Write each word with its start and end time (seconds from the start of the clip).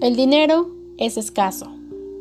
El 0.00 0.14
dinero 0.14 0.70
es 0.96 1.16
escaso 1.16 1.72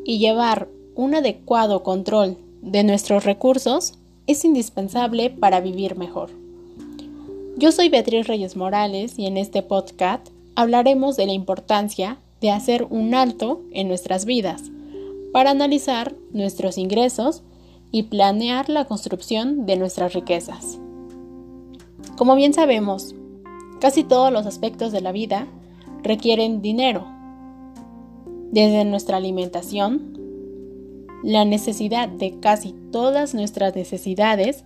y 0.03 0.17
llevar 0.17 0.67
un 0.95 1.13
adecuado 1.13 1.83
control 1.83 2.35
de 2.63 2.83
nuestros 2.83 3.23
recursos 3.23 3.93
es 4.25 4.43
indispensable 4.43 5.29
para 5.29 5.61
vivir 5.61 5.95
mejor. 5.95 6.31
Yo 7.55 7.71
soy 7.71 7.89
Beatriz 7.89 8.25
Reyes 8.25 8.55
Morales 8.55 9.19
y 9.19 9.27
en 9.27 9.37
este 9.37 9.61
podcast 9.61 10.27
hablaremos 10.55 11.17
de 11.17 11.27
la 11.27 11.33
importancia 11.33 12.17
de 12.41 12.49
hacer 12.49 12.87
un 12.89 13.13
alto 13.13 13.61
en 13.71 13.87
nuestras 13.87 14.25
vidas 14.25 14.63
para 15.31 15.51
analizar 15.51 16.15
nuestros 16.31 16.79
ingresos 16.79 17.43
y 17.91 18.03
planear 18.03 18.69
la 18.69 18.85
construcción 18.85 19.67
de 19.67 19.77
nuestras 19.77 20.13
riquezas. 20.13 20.79
Como 22.17 22.35
bien 22.35 22.55
sabemos, 22.55 23.13
casi 23.79 24.03
todos 24.03 24.33
los 24.33 24.47
aspectos 24.47 24.91
de 24.91 25.01
la 25.01 25.11
vida 25.11 25.45
requieren 26.01 26.63
dinero 26.63 27.16
desde 28.65 28.85
nuestra 28.85 29.17
alimentación, 29.17 30.17
la 31.21 31.45
necesidad 31.45 32.09
de 32.09 32.39
casi 32.39 32.73
todas 32.91 33.35
nuestras 33.35 33.75
necesidades 33.75 34.65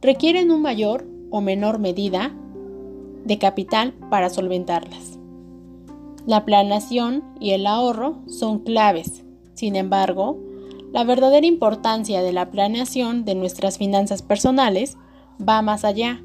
requieren 0.00 0.50
un 0.50 0.62
mayor 0.62 1.06
o 1.30 1.42
menor 1.42 1.78
medida 1.78 2.34
de 3.26 3.36
capital 3.36 3.92
para 4.08 4.30
solventarlas. 4.30 5.18
La 6.24 6.46
planeación 6.46 7.24
y 7.38 7.50
el 7.50 7.66
ahorro 7.66 8.22
son 8.26 8.60
claves. 8.60 9.22
Sin 9.52 9.76
embargo, 9.76 10.38
la 10.94 11.04
verdadera 11.04 11.46
importancia 11.46 12.22
de 12.22 12.32
la 12.32 12.50
planeación 12.50 13.26
de 13.26 13.34
nuestras 13.34 13.76
finanzas 13.76 14.22
personales 14.22 14.96
va 15.46 15.60
más 15.60 15.84
allá, 15.84 16.22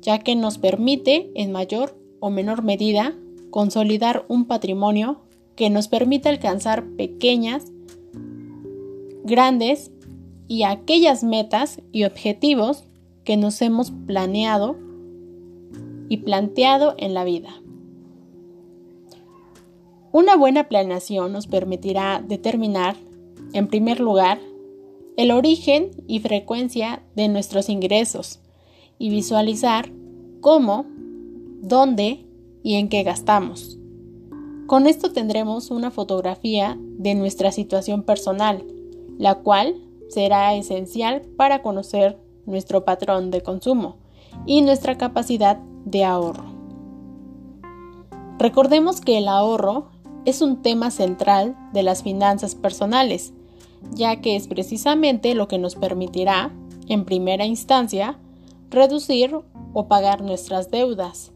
ya 0.00 0.20
que 0.20 0.34
nos 0.36 0.56
permite 0.56 1.30
en 1.34 1.52
mayor 1.52 1.98
o 2.18 2.30
menor 2.30 2.62
medida 2.62 3.14
consolidar 3.50 4.24
un 4.28 4.46
patrimonio 4.46 5.25
que 5.56 5.70
nos 5.70 5.88
permite 5.88 6.28
alcanzar 6.28 6.84
pequeñas, 6.96 7.72
grandes 9.24 9.90
y 10.46 10.62
aquellas 10.62 11.24
metas 11.24 11.80
y 11.90 12.04
objetivos 12.04 12.84
que 13.24 13.36
nos 13.36 13.60
hemos 13.62 13.90
planeado 13.90 14.76
y 16.08 16.18
planteado 16.18 16.94
en 16.98 17.14
la 17.14 17.24
vida. 17.24 17.60
Una 20.12 20.36
buena 20.36 20.68
planeación 20.68 21.32
nos 21.32 21.46
permitirá 21.46 22.22
determinar, 22.26 22.96
en 23.52 23.66
primer 23.66 24.00
lugar, 24.00 24.38
el 25.16 25.30
origen 25.30 25.90
y 26.06 26.20
frecuencia 26.20 27.02
de 27.16 27.28
nuestros 27.28 27.68
ingresos 27.68 28.40
y 28.98 29.10
visualizar 29.10 29.90
cómo, 30.40 30.86
dónde 31.60 32.24
y 32.62 32.74
en 32.74 32.88
qué 32.88 33.02
gastamos. 33.02 33.78
Con 34.66 34.88
esto 34.88 35.12
tendremos 35.12 35.70
una 35.70 35.92
fotografía 35.92 36.76
de 36.80 37.14
nuestra 37.14 37.52
situación 37.52 38.02
personal, 38.02 38.64
la 39.16 39.36
cual 39.36 39.76
será 40.08 40.54
esencial 40.54 41.22
para 41.36 41.62
conocer 41.62 42.18
nuestro 42.46 42.84
patrón 42.84 43.30
de 43.30 43.42
consumo 43.42 43.96
y 44.44 44.62
nuestra 44.62 44.98
capacidad 44.98 45.58
de 45.84 46.04
ahorro. 46.04 46.44
Recordemos 48.40 49.00
que 49.00 49.18
el 49.18 49.28
ahorro 49.28 49.86
es 50.24 50.42
un 50.42 50.62
tema 50.62 50.90
central 50.90 51.56
de 51.72 51.84
las 51.84 52.02
finanzas 52.02 52.56
personales, 52.56 53.32
ya 53.92 54.20
que 54.20 54.34
es 54.34 54.48
precisamente 54.48 55.36
lo 55.36 55.46
que 55.46 55.58
nos 55.58 55.76
permitirá, 55.76 56.52
en 56.88 57.04
primera 57.04 57.46
instancia, 57.46 58.18
reducir 58.70 59.38
o 59.72 59.86
pagar 59.86 60.22
nuestras 60.22 60.72
deudas, 60.72 61.32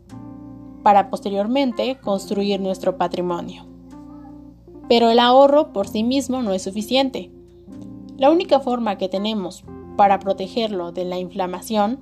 para 0.83 1.11
posteriormente 1.11 1.99
construir 2.01 2.61
nuestro 2.61 2.97
patrimonio. 2.97 3.67
Pero 4.89 5.11
el 5.11 5.19
ahorro 5.19 5.73
por 5.73 5.89
sí 5.89 6.03
mismo 6.03 6.43
no 6.43 6.53
es 6.53 6.63
suficiente. 6.63 7.31
La 8.17 8.31
única 8.31 8.61
forma 8.61 8.99
que 8.99 9.09
tenemos 9.09 9.65
para 9.97 10.19
protegerlo 10.19 10.93
de 10.93 11.05
la 11.05 11.19
inflamación 11.19 12.01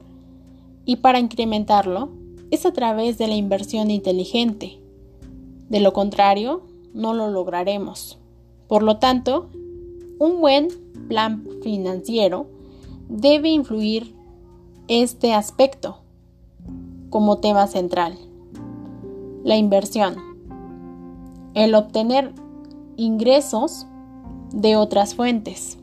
y 0.84 0.97
para 0.97 1.19
incrementarlo 1.19 2.11
es 2.50 2.65
a 2.65 2.72
través 2.72 3.19
de 3.19 3.28
la 3.28 3.34
inversión 3.34 3.91
inteligente. 3.91 4.78
De 5.69 5.81
lo 5.81 5.93
contrario, 5.93 6.62
no 6.95 7.12
lo 7.12 7.28
lograremos. 7.28 8.19
Por 8.69 8.83
lo 8.83 8.99
tanto, 8.99 9.50
un 10.19 10.41
buen 10.41 10.69
plan 11.09 11.47
financiero 11.62 12.47
debe 13.09 13.50
influir 13.50 14.15
este 14.89 15.34
aspecto 15.34 15.99
como 17.10 17.39
tema 17.39 17.66
central 17.66 18.19
la 19.44 19.56
inversión, 19.56 20.16
el 21.54 21.75
obtener 21.75 22.32
ingresos 22.97 23.87
de 24.53 24.76
otras 24.76 25.15
fuentes 25.15 25.78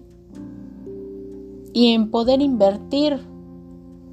y 1.73 1.94
en 1.94 2.09
poder 2.09 2.41
invertir 2.41 3.19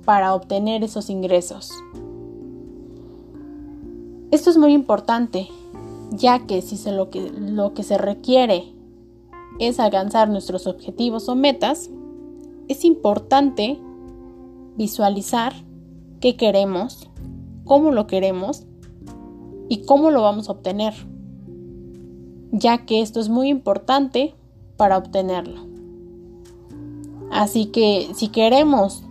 para 0.04 0.34
obtener 0.34 0.82
esos 0.82 1.10
ingresos. 1.10 1.72
Esto 4.30 4.50
es 4.50 4.56
muy 4.56 4.72
importante, 4.72 5.48
ya 6.10 6.46
que 6.46 6.62
si 6.62 6.90
lo, 6.90 7.10
que, 7.10 7.30
lo 7.30 7.74
que 7.74 7.82
se 7.82 7.98
requiere 7.98 8.72
es 9.58 9.78
alcanzar 9.78 10.28
nuestros 10.28 10.66
objetivos 10.66 11.28
o 11.28 11.34
metas, 11.34 11.90
es 12.68 12.84
importante 12.84 13.78
visualizar 14.76 15.52
qué 16.20 16.36
queremos, 16.36 17.10
cómo 17.64 17.92
lo 17.92 18.06
queremos 18.06 18.66
y 19.68 19.84
cómo 19.84 20.10
lo 20.10 20.22
vamos 20.22 20.48
a 20.48 20.52
obtener, 20.52 20.94
ya 22.50 22.84
que 22.84 23.00
esto 23.00 23.20
es 23.20 23.28
muy 23.28 23.48
importante 23.48 24.34
para 24.76 24.98
obtenerlo. 24.98 25.66
Así 27.30 27.66
que 27.66 28.10
si 28.14 28.28
queremos 28.28 29.02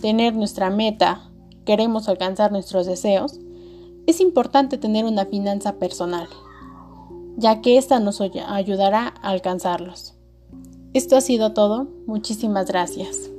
tener 0.00 0.34
nuestra 0.34 0.70
meta, 0.70 1.30
queremos 1.64 2.08
alcanzar 2.08 2.52
nuestros 2.52 2.86
deseos, 2.86 3.38
es 4.06 4.20
importante 4.20 4.78
tener 4.78 5.04
una 5.04 5.26
finanza 5.26 5.74
personal, 5.74 6.28
ya 7.36 7.60
que 7.60 7.76
esta 7.76 8.00
nos 8.00 8.20
ayudará 8.20 9.14
a 9.20 9.30
alcanzarlos. 9.30 10.14
Esto 10.94 11.16
ha 11.16 11.20
sido 11.20 11.52
todo. 11.52 11.88
Muchísimas 12.06 12.68
gracias. 12.68 13.35